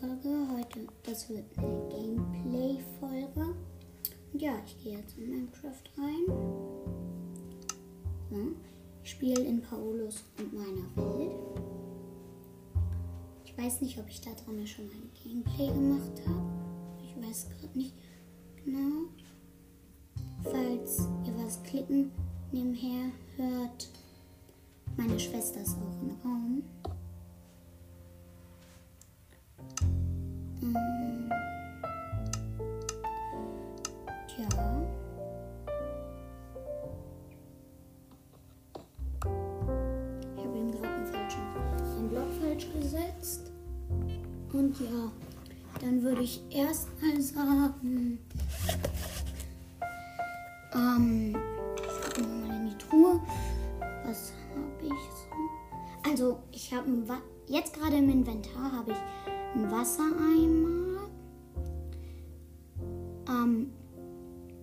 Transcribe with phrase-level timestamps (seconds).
[0.00, 0.28] Folge.
[0.54, 3.54] Heute, das wird eine Gameplay-Folge.
[4.34, 6.26] Ja, ich gehe jetzt in Minecraft rein.
[8.30, 8.36] So.
[9.02, 11.34] Ich spiele in Paulus und meiner Welt.
[13.44, 16.52] Ich weiß nicht, ob ich da drin schon ein Gameplay gemacht habe.
[17.02, 17.94] Ich weiß gerade nicht
[18.64, 19.06] genau.
[20.42, 22.10] Falls ihr was klicken
[22.52, 23.88] nebenher hört,
[24.96, 26.62] meine Schwester ist auch im Raum.
[44.66, 45.12] Und ja,
[45.80, 48.18] dann würde ich erstmal sagen,
[50.74, 51.36] ähm,
[51.76, 53.20] gucken wir mal in die Truhe.
[54.04, 56.10] Was habe ich so?
[56.10, 56.88] Also, ich habe
[57.46, 58.96] jetzt gerade im Inventar habe ich
[59.54, 61.10] einen Wassereimer,
[63.28, 63.70] ähm,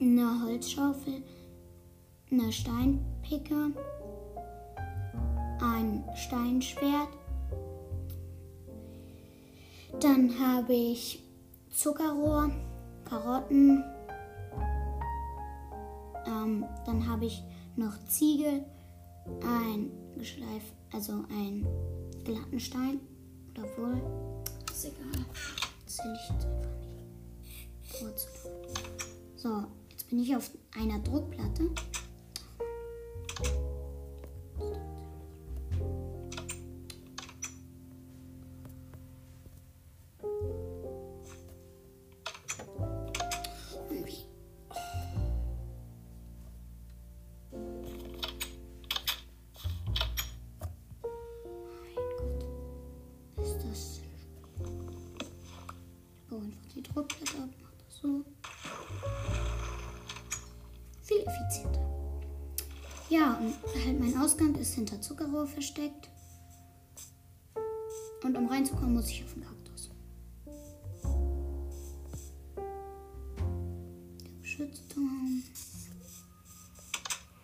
[0.00, 1.22] eine Holzschaufel,
[2.30, 3.72] eine Steinpicke,
[5.60, 7.19] ein Steinschwert.
[10.00, 11.22] Dann habe ich
[11.70, 12.50] Zuckerrohr,
[13.04, 13.84] Karotten.
[16.26, 17.42] Ähm, dann habe ich
[17.76, 18.64] noch Ziegel,
[19.42, 20.62] ein Geschleif,
[20.92, 21.66] also ein
[22.24, 23.00] glatten Stein.
[23.50, 24.00] Oder wohl,
[24.70, 25.24] ist egal.
[25.86, 28.00] Zähle ich jetzt einfach nicht.
[28.00, 28.26] Kurz.
[29.36, 31.70] So, jetzt bin ich auf einer Druckplatte.
[61.30, 61.80] Effizienter.
[63.08, 63.54] Ja, und
[63.84, 66.08] halt mein Ausgang ist hinter Zuckerrohr versteckt.
[68.22, 69.90] Und um reinzukommen, muss ich auf den Kaktus.
[74.24, 75.42] Der Geschützturm.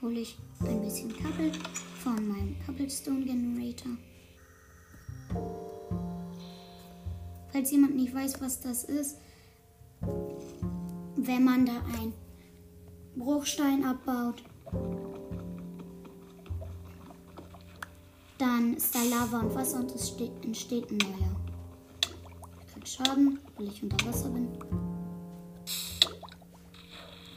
[0.00, 1.52] Hole ich ein bisschen Kabel
[2.02, 3.92] von meinem Cobblestone Generator.
[7.52, 9.18] Falls jemand nicht weiß, was das ist,
[11.16, 12.14] wenn man da einen
[13.16, 14.42] Bruchstein abbaut,
[18.38, 21.36] dann ist da Lava und Wasser und es steht, entsteht ein neuer.
[22.60, 24.48] Ich krieg Schaden, weil ich unter Wasser bin.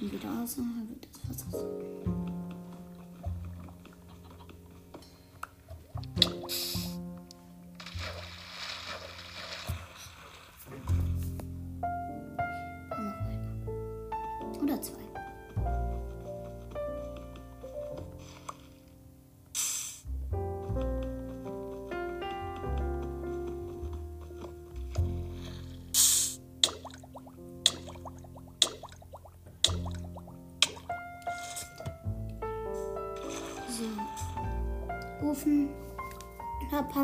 [0.02, 2.35] Und wieder außerhalb des Wassers.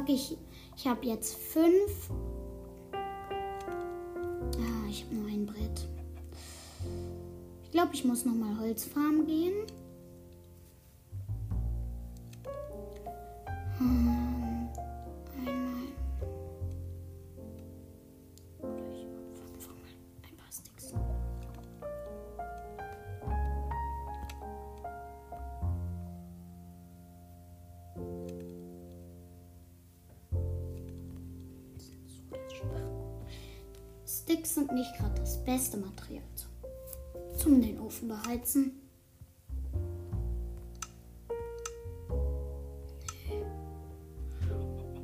[0.01, 0.37] Packe ich.
[0.75, 2.09] Ich habe jetzt fünf.
[2.93, 5.87] Ah, ich habe nur ein Brett.
[7.63, 9.53] Ich glaube, ich muss noch mal Holzfarm gehen.
[13.77, 14.10] Hm,
[35.71, 36.23] beste Material
[37.37, 38.71] zum, den Ofen beheizen.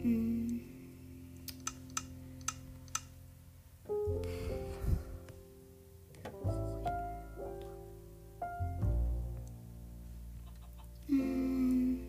[0.02, 0.60] Hm.
[11.08, 12.00] Hm.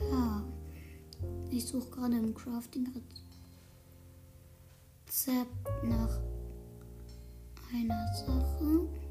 [0.00, 0.44] Ja,
[1.50, 3.23] ich suche gerade im Crafting-Rezept
[5.82, 6.20] nach
[7.72, 9.03] einer Sache.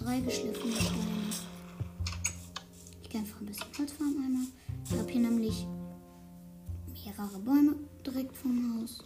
[0.00, 0.98] Zwei geschliffene Steine.
[3.02, 4.46] Ich gehe einfach ein bisschen Holz farmen einmal.
[4.84, 5.66] Ich habe hier nämlich
[6.86, 7.74] mehrere Bäume
[8.06, 9.04] direkt vom Haus.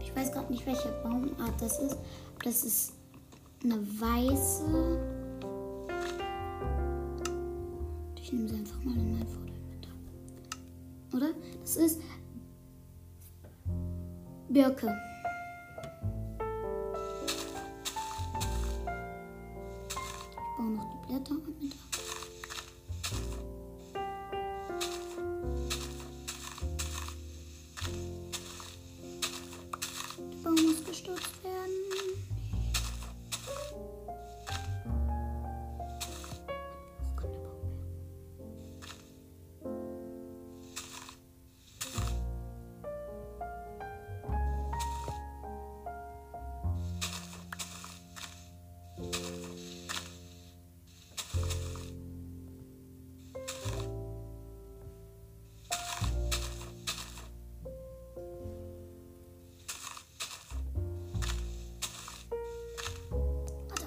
[0.00, 1.96] Ich weiß gerade nicht, welche Baumart das ist.
[2.44, 2.92] Das ist
[3.62, 5.00] eine weiße.
[8.20, 9.94] Ich nehme sie einfach mal in mein Fotoinventar.
[11.14, 11.30] Oder?
[11.62, 12.00] Das ist
[14.50, 14.94] Birke.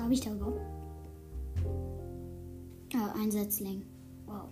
[0.07, 0.61] Habe ich da überhaupt?
[2.95, 3.85] Ah, ein Setzling.
[4.25, 4.47] Wow.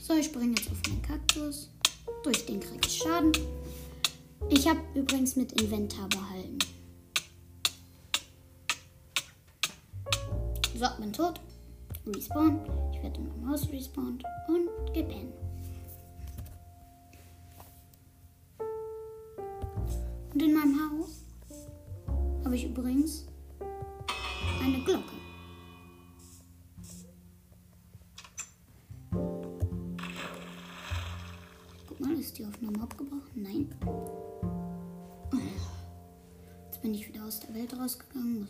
[0.00, 1.70] So, ich springe jetzt auf meinen Kaktus.
[2.22, 3.32] Durch den kriege ich Schaden.
[4.48, 6.58] Ich habe übrigens mit Inventar behalten.
[10.76, 11.40] So, bin tot.
[12.06, 12.60] Respawn.
[12.92, 14.65] Ich werde in meinem Haus respawned und
[14.96, 15.34] gepennt.
[20.32, 21.24] Und in meinem Haus
[22.44, 23.26] habe ich übrigens
[24.62, 25.02] eine Glocke.
[31.86, 33.20] Guck mal, ist die Aufnahme abgebrochen?
[33.34, 33.74] Nein.
[36.66, 38.48] Jetzt bin ich wieder aus der Welt rausgegangen.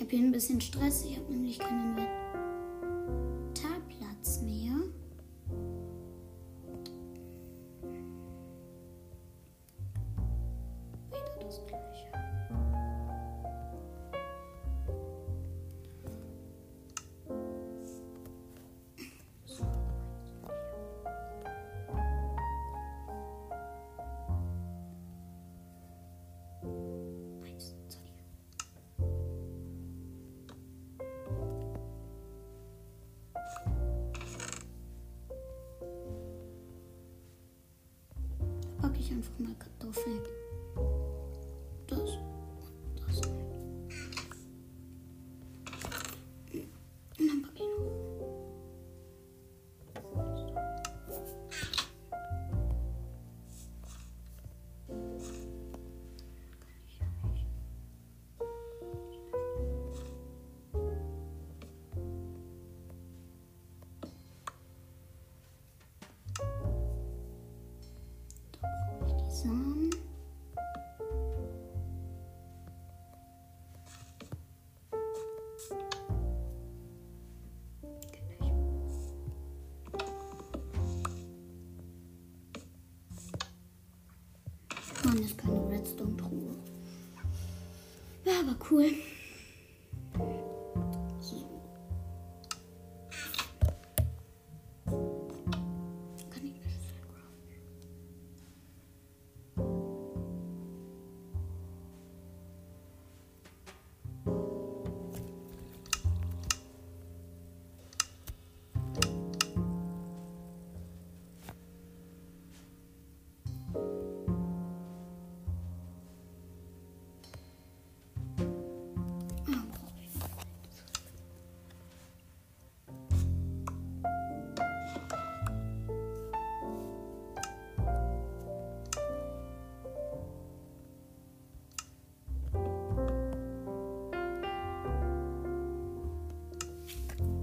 [0.00, 1.04] Ich habe hier ein bisschen Stress.
[1.04, 1.98] Ich habe nämlich keinen
[3.52, 4.72] Inventarplatz mehr.
[11.10, 11.89] Wieder das gleiche.
[39.00, 40.20] Ich einfach mal Kartoffeln.
[85.30, 86.56] Ist keine Redstone-Truhe.
[88.24, 88.92] Wäre aber cool.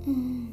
[0.08, 0.47] Mm.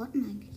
[0.00, 0.49] What?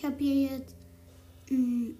[0.00, 0.74] Ich habe hier jetzt
[1.50, 1.90] mh,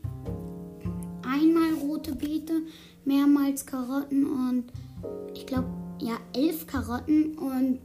[1.22, 2.62] einmal rote Beete,
[3.04, 4.72] mehrmals Karotten und
[5.34, 5.68] ich glaube,
[6.00, 7.78] ja, elf Karotten und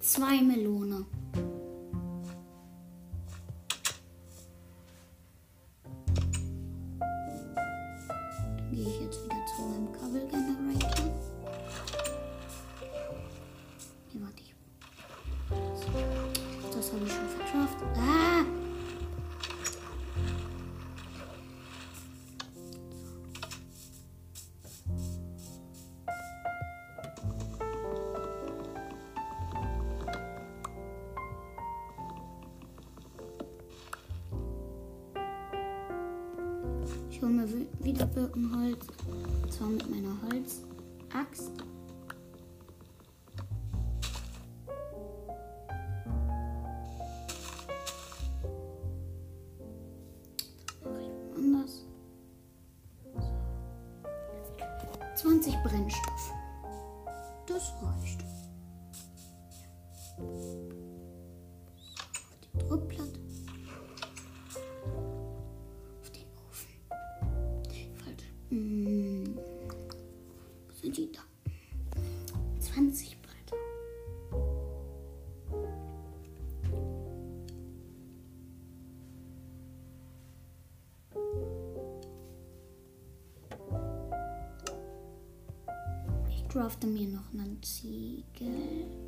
[0.00, 1.04] zwei Melone.
[55.22, 56.37] 20 Brennstoff.
[86.58, 89.07] crafte mir noch einen Ziegel.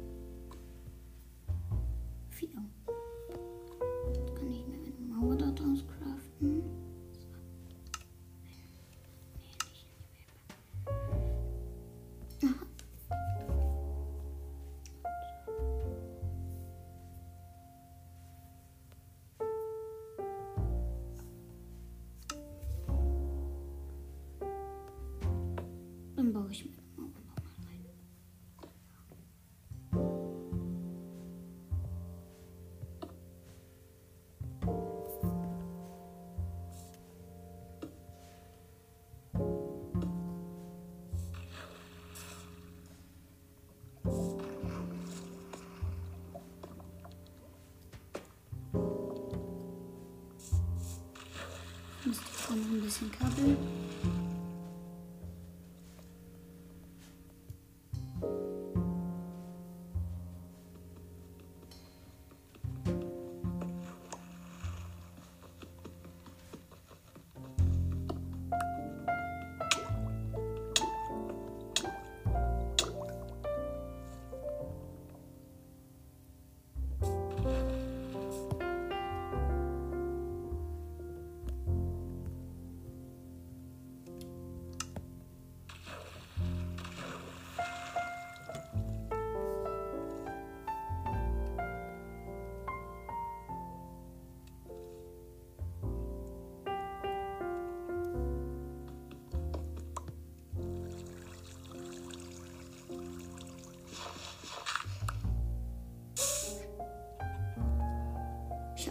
[52.56, 53.56] noch ein bisschen Kabel.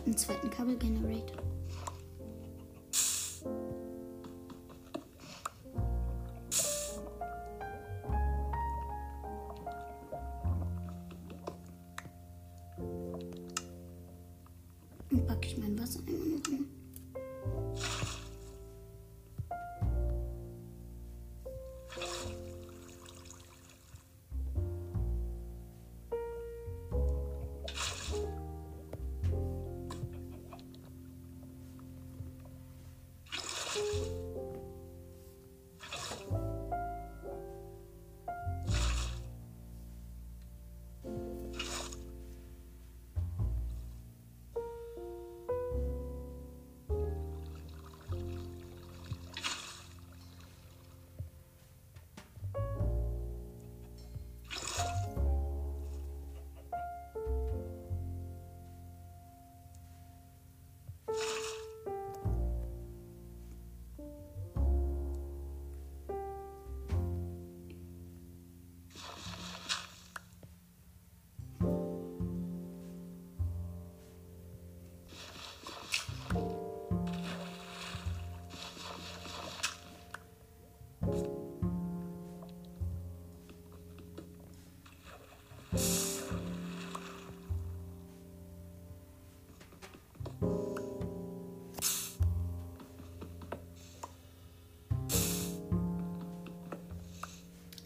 [0.10, 1.49] Einen zweiten Kabelgenerator.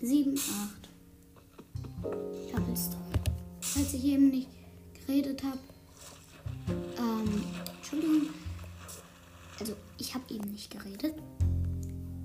[0.03, 0.89] 7, 8.
[2.45, 3.03] Ich habe Cobblestone.
[3.61, 4.49] Falls ich eben nicht
[4.93, 5.59] geredet habe.
[6.97, 7.43] Ähm,
[7.77, 8.27] Entschuldigung.
[9.61, 11.15] Also, ich habe eben nicht geredet.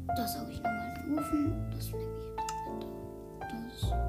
[0.09, 1.71] Das habe ich nochmal gerufen.
[1.71, 2.91] Das nehme ich jetzt bitte.
[3.39, 4.09] Das.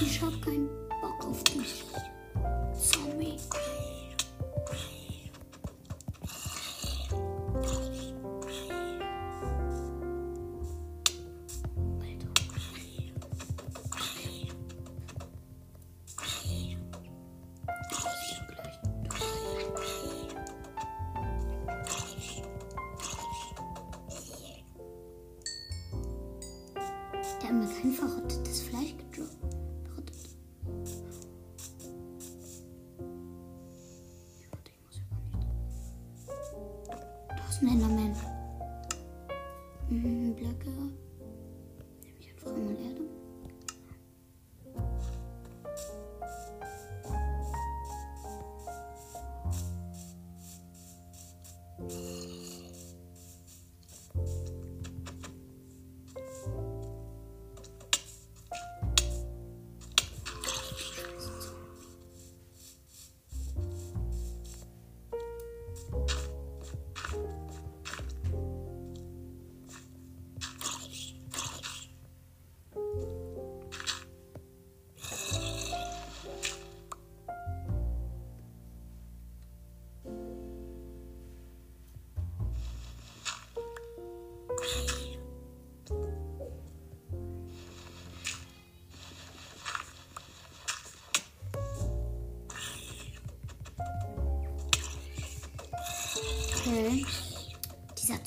[0.00, 0.68] Ich hab keinen
[1.00, 1.84] Bock auf dich.
[27.52, 28.61] Mir kein verrottetes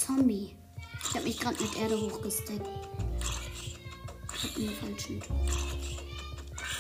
[0.06, 0.56] Zombie.
[1.02, 2.68] Ich habe mich gerade mit Erde hochgesteckt.
[4.36, 5.22] Ich habe den falschen.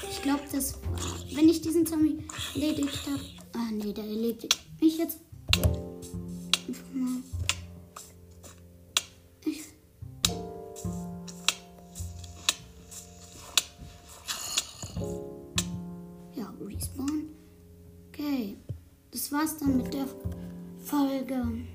[0.10, 1.00] Ich glaube, das war.
[1.34, 3.22] Wenn ich diesen Zombie erledigt habe.
[3.54, 5.20] Ah, nee, der erledigt mich jetzt.
[16.36, 17.30] Ja, respawn.
[18.10, 18.58] Okay.
[19.12, 20.06] Das war's dann mit der
[20.84, 21.66] Folge.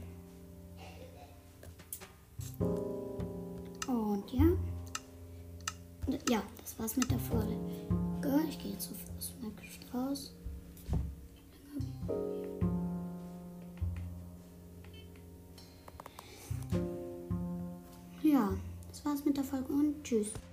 [20.10, 20.49] Ja,